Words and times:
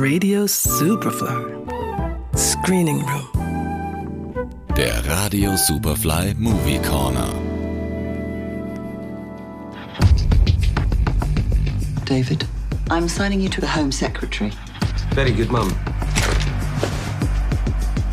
Radio 0.00 0.46
Superfly. 0.46 1.54
Screening 2.36 3.00
Room. 3.06 4.50
Der 4.76 5.06
Radio 5.06 5.54
Superfly 5.56 6.34
Movie 6.36 6.80
Corner. 6.80 7.32
David, 12.06 12.44
I'm 12.90 13.04
assigning 13.04 13.40
you 13.40 13.48
to 13.48 13.60
the 13.60 13.68
Home 13.68 13.92
Secretary. 13.92 14.50
Very 15.14 15.30
good, 15.30 15.50
Mum. 15.50 15.72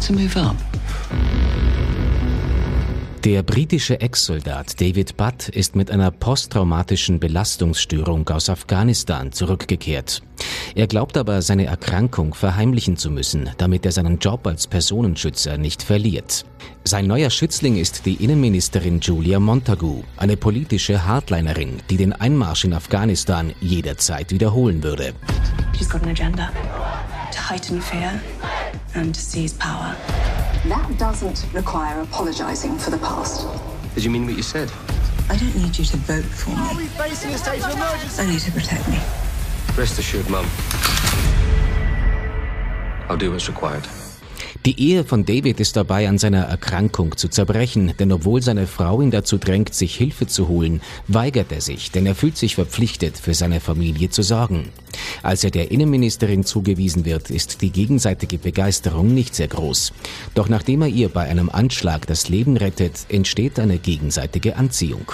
To 0.01 0.13
move 0.13 0.37
up. 0.37 0.55
Der 3.23 3.43
britische 3.43 3.99
Ex-Soldat 4.01 4.79
David 4.79 5.17
Butt 5.17 5.49
ist 5.49 5.75
mit 5.75 5.89
einer 5.91 6.11
posttraumatischen 6.11 7.19
Belastungsstörung 7.19 8.27
aus 8.29 8.49
Afghanistan 8.49 9.31
zurückgekehrt. 9.31 10.21
Er 10.73 10.87
glaubt 10.87 11.17
aber, 11.17 11.41
seine 11.41 11.65
Erkrankung 11.65 12.33
verheimlichen 12.33 12.95
zu 12.95 13.11
müssen, 13.11 13.49
damit 13.57 13.85
er 13.85 13.91
seinen 13.91 14.19
Job 14.19 14.47
als 14.47 14.67
Personenschützer 14.67 15.57
nicht 15.57 15.83
verliert. 15.83 16.45
Sein 16.85 17.07
neuer 17.07 17.29
Schützling 17.29 17.77
ist 17.77 18.05
die 18.05 18.23
Innenministerin 18.23 18.99
Julia 19.01 19.39
Montagu, 19.39 20.03
eine 20.17 20.37
politische 20.37 21.05
Hardlinerin, 21.05 21.81
die 21.89 21.97
den 21.97 22.13
Einmarsch 22.13 22.63
in 22.63 22.73
Afghanistan 22.73 23.53
jederzeit 23.59 24.31
wiederholen 24.31 24.81
würde. 24.81 25.13
She's 25.77 25.89
got 25.89 26.03
an 26.03 26.09
agenda 26.09 26.51
to 27.31 27.49
heighten 27.49 27.81
fear 27.81 28.19
and 28.93 29.13
to 29.13 29.21
seize 29.21 29.53
power. 29.55 29.95
That 30.69 30.87
doesn't 30.97 31.43
require 31.53 32.01
apologizing 32.01 32.77
for 32.77 32.91
the 32.91 32.99
past. 32.99 33.45
Did 33.95 34.03
you 34.05 34.11
mean 34.11 34.25
what 34.25 34.37
you 34.37 34.43
said? 34.43 34.71
I 35.29 35.37
don't 35.37 35.55
need 35.55 35.77
you 35.77 35.85
to 35.85 35.97
vote 35.97 36.25
for 36.25 36.51
me. 36.51 36.55
Only 38.19 38.39
to 38.39 38.51
protect 38.51 38.87
me. 38.87 38.99
Rest 39.77 39.97
assured, 39.99 40.29
Mum. 40.29 40.45
I'll 43.07 43.17
do 43.17 43.31
what's 43.31 43.47
required. 43.47 43.87
Die 44.65 44.79
Ehe 44.79 45.05
von 45.05 45.25
David 45.25 45.59
ist 45.59 45.75
dabei 45.75 46.07
an 46.07 46.17
seiner 46.17 46.43
Erkrankung 46.43 47.17
zu 47.17 47.29
zerbrechen, 47.29 47.93
denn 47.97 48.11
obwohl 48.11 48.41
seine 48.41 48.67
Frau 48.67 49.01
ihn 49.01 49.09
dazu 49.09 49.37
drängt, 49.37 49.73
sich 49.73 49.95
Hilfe 49.95 50.27
zu 50.27 50.49
holen, 50.49 50.81
weigert 51.07 51.51
er 51.51 51.61
sich, 51.61 51.89
denn 51.91 52.05
er 52.05 52.15
fühlt 52.15 52.37
sich 52.37 52.55
verpflichtet, 52.55 53.17
für 53.17 53.33
seine 53.33 53.59
Familie 53.59 54.09
zu 54.09 54.21
sorgen. 54.21 54.69
Als 55.23 55.43
er 55.43 55.51
der 55.51 55.71
Innenministerin 55.71 56.43
zugewiesen 56.43 57.05
wird, 57.05 57.31
ist 57.31 57.61
die 57.61 57.71
gegenseitige 57.71 58.37
Begeisterung 58.37 59.13
nicht 59.13 59.33
sehr 59.35 59.47
groß. 59.47 59.93
Doch 60.35 60.49
nachdem 60.49 60.81
er 60.83 60.89
ihr 60.89 61.09
bei 61.09 61.27
einem 61.27 61.49
Anschlag 61.49 62.05
das 62.05 62.29
Leben 62.29 62.57
rettet, 62.57 63.05
entsteht 63.09 63.57
eine 63.57 63.79
gegenseitige 63.79 64.57
Anziehung. 64.57 65.13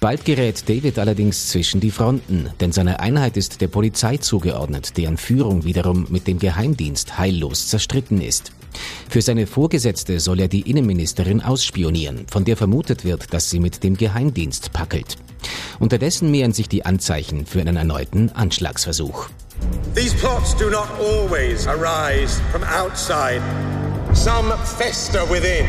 Bald 0.00 0.24
gerät 0.24 0.66
David 0.66 0.98
allerdings 0.98 1.48
zwischen 1.48 1.78
die 1.78 1.90
Fronten, 1.90 2.48
denn 2.58 2.72
seine 2.72 3.00
Einheit 3.00 3.36
ist 3.36 3.60
der 3.60 3.68
Polizei 3.68 4.16
zugeordnet, 4.16 4.96
deren 4.96 5.18
Führung 5.18 5.64
wiederum 5.64 6.06
mit 6.08 6.26
dem 6.26 6.38
Geheimdienst 6.38 7.18
heillos 7.18 7.68
zerstritten 7.68 8.22
ist. 8.22 8.50
Für 9.10 9.20
seine 9.20 9.46
Vorgesetzte 9.46 10.18
soll 10.18 10.40
er 10.40 10.48
die 10.48 10.62
Innenministerin 10.62 11.42
ausspionieren, 11.42 12.24
von 12.30 12.46
der 12.46 12.56
vermutet 12.56 13.04
wird, 13.04 13.34
dass 13.34 13.50
sie 13.50 13.60
mit 13.60 13.84
dem 13.84 13.94
Geheimdienst 13.94 14.72
packelt. 14.72 15.16
Unterdessen 15.78 16.30
mehren 16.30 16.54
sich 16.54 16.70
die 16.70 16.86
Anzeichen 16.86 17.44
für 17.44 17.60
einen 17.60 17.76
erneuten 17.76 18.30
Anschlagsversuch. 18.30 19.28
These 19.94 20.16
plots 20.16 20.56
do 20.56 20.70
not 20.70 20.88
always 20.98 21.66
arise 21.66 22.40
from 22.50 22.62
outside. 22.64 23.42
Some 24.14 24.50
fester 24.78 25.28
within. 25.30 25.66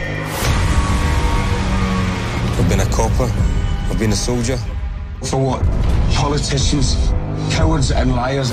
I've 2.58 2.70
been 2.70 2.80
a 2.80 2.86
copper. 2.86 3.30
Been 4.02 4.14
a 4.14 4.16
soldier. 4.16 4.58
For 5.22 5.40
what? 5.40 5.62
Politicians, 6.16 6.98
cowards 7.56 7.92
and 7.92 8.16
liars. 8.16 8.52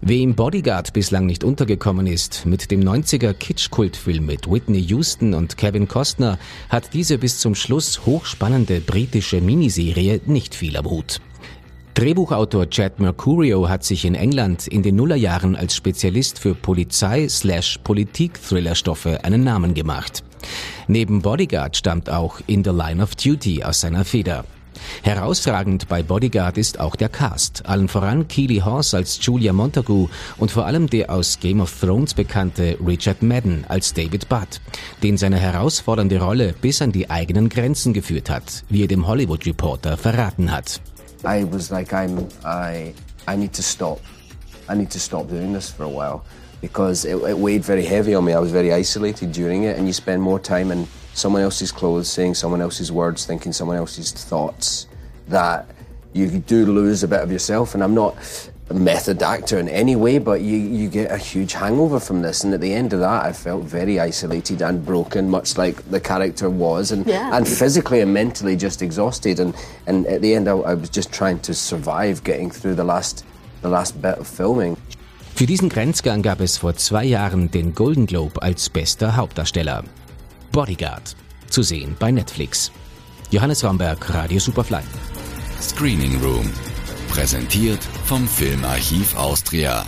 Wem 0.00 0.34
Bodyguard 0.34 0.94
bislang 0.94 1.26
nicht 1.26 1.44
untergekommen 1.44 2.06
ist, 2.06 2.46
mit 2.46 2.70
dem 2.70 2.80
90er 2.80 3.34
Kitsch-Kultfilm 3.34 4.24
mit 4.24 4.50
Whitney 4.50 4.80
Houston 4.80 5.34
und 5.34 5.58
Kevin 5.58 5.88
Costner 5.88 6.38
hat 6.70 6.94
diese 6.94 7.18
bis 7.18 7.38
zum 7.38 7.54
Schluss 7.54 8.06
hochspannende 8.06 8.80
britische 8.80 9.42
Miniserie 9.42 10.22
nicht 10.24 10.54
viel 10.54 10.78
am 10.78 10.86
Hut. 10.86 11.20
Drehbuchautor 11.92 12.70
Chad 12.70 12.98
Mercurio 12.98 13.68
hat 13.68 13.84
sich 13.84 14.06
in 14.06 14.14
England 14.14 14.68
in 14.68 14.82
den 14.82 14.96
Nullerjahren 14.96 15.54
als 15.54 15.76
Spezialist 15.76 16.38
für 16.38 16.54
Polizei-Politik-Thriller-Stoffe 16.54 19.22
einen 19.22 19.44
Namen 19.44 19.74
gemacht. 19.74 20.24
Neben 20.88 21.20
Bodyguard 21.20 21.76
stammt 21.76 22.08
auch 22.08 22.40
In 22.46 22.64
the 22.64 22.70
Line 22.70 23.02
of 23.02 23.14
Duty 23.16 23.64
aus 23.64 23.82
seiner 23.82 24.06
Feder. 24.06 24.46
Herausragend 25.02 25.88
bei 25.88 26.02
Bodyguard 26.02 26.58
ist 26.58 26.80
auch 26.80 26.96
der 26.96 27.08
Cast, 27.08 27.66
allen 27.66 27.88
voran 27.88 28.28
Keely 28.28 28.58
Hawes 28.58 28.94
als 28.94 29.18
Julia 29.20 29.52
Montagu 29.52 30.08
und 30.38 30.50
vor 30.50 30.66
allem 30.66 30.88
der 30.88 31.10
aus 31.10 31.38
Game 31.40 31.60
of 31.60 31.72
Thrones 31.80 32.14
bekannte 32.14 32.76
Richard 32.86 33.22
Madden 33.22 33.64
als 33.68 33.94
David 33.94 34.28
Butt, 34.28 34.60
den 35.02 35.16
seine 35.16 35.38
herausfordernde 35.38 36.20
Rolle 36.20 36.54
bis 36.60 36.82
an 36.82 36.92
die 36.92 37.10
eigenen 37.10 37.48
Grenzen 37.48 37.92
geführt 37.92 38.30
hat, 38.30 38.64
wie 38.68 38.82
er 38.82 38.88
dem 38.88 39.06
Hollywood 39.06 39.46
Reporter 39.46 39.96
verraten 39.96 40.50
hat. 40.52 40.80
I 41.24 41.44
was 41.50 41.70
like, 41.70 41.92
I'm, 41.92 42.26
I, 42.44 42.92
I 43.28 43.36
need 43.36 43.52
to 43.54 43.62
stop. 43.62 44.00
I 44.68 44.76
need 44.76 44.90
to 44.90 44.98
stop 44.98 45.28
doing 45.28 45.52
this 45.54 45.70
for 45.70 45.84
a 45.84 45.88
while 45.88 46.22
because 46.62 47.04
it, 47.04 47.16
it 47.16 47.36
weighed 47.36 47.62
very 47.62 47.84
heavy 47.84 48.14
on 48.14 48.24
me. 48.24 48.32
I 48.32 48.38
was 48.38 48.50
very 48.52 48.72
isolated 48.72 49.32
during 49.32 49.64
it, 49.64 49.76
and 49.76 49.86
you 49.86 49.92
spend 49.92 50.22
more 50.22 50.38
time 50.38 50.70
in 50.70 50.86
someone 51.12 51.42
else's 51.42 51.70
clothes, 51.70 52.08
saying 52.08 52.34
someone 52.34 52.62
else's 52.62 52.90
words, 52.90 53.26
thinking 53.26 53.52
someone 53.52 53.76
else's 53.76 54.12
thoughts, 54.12 54.86
that 55.28 55.66
you 56.14 56.28
do 56.28 56.64
lose 56.64 57.02
a 57.02 57.08
bit 57.08 57.20
of 57.20 57.30
yourself. 57.30 57.74
And 57.74 57.82
I'm 57.84 57.94
not 57.94 58.16
a 58.70 58.74
method 58.74 59.22
actor 59.22 59.58
in 59.58 59.68
any 59.68 59.96
way, 59.96 60.18
but 60.18 60.40
you, 60.40 60.56
you 60.56 60.88
get 60.88 61.10
a 61.10 61.18
huge 61.18 61.52
hangover 61.52 61.98
from 61.98 62.22
this. 62.22 62.44
And 62.44 62.54
at 62.54 62.60
the 62.60 62.72
end 62.72 62.92
of 62.92 63.00
that, 63.00 63.26
I 63.26 63.32
felt 63.32 63.64
very 63.64 63.98
isolated 63.98 64.62
and 64.62 64.86
broken, 64.86 65.28
much 65.28 65.58
like 65.58 65.82
the 65.90 66.00
character 66.00 66.48
was, 66.48 66.92
and, 66.92 67.04
Yeah. 67.06 67.36
and 67.36 67.46
physically 67.46 68.00
and 68.00 68.14
mentally 68.14 68.56
just 68.56 68.80
exhausted. 68.82 69.40
And, 69.40 69.54
and 69.86 70.06
at 70.06 70.22
the 70.22 70.34
end, 70.34 70.48
I, 70.48 70.52
I 70.52 70.74
was 70.74 70.90
just 70.90 71.12
trying 71.12 71.40
to 71.40 71.54
survive 71.54 72.22
getting 72.24 72.50
through 72.50 72.76
the 72.76 72.84
last, 72.84 73.24
the 73.62 73.68
last 73.68 74.00
bit 74.00 74.18
of 74.18 74.26
filming. 74.28 74.76
Für 75.42 75.46
diesen 75.46 75.70
Grenzgang 75.70 76.22
gab 76.22 76.40
es 76.40 76.58
vor 76.58 76.76
zwei 76.76 77.04
Jahren 77.04 77.50
den 77.50 77.74
Golden 77.74 78.06
Globe 78.06 78.40
als 78.40 78.70
bester 78.70 79.16
Hauptdarsteller. 79.16 79.82
Bodyguard. 80.52 81.16
Zu 81.48 81.64
sehen 81.64 81.96
bei 81.98 82.12
Netflix. 82.12 82.70
Johannes 83.32 83.64
Ramberg, 83.64 84.14
Radio 84.14 84.38
Superfly. 84.38 84.82
Screening 85.60 86.22
Room. 86.22 86.48
Präsentiert 87.08 87.82
vom 88.04 88.28
Filmarchiv 88.28 89.16
Austria. 89.16 89.84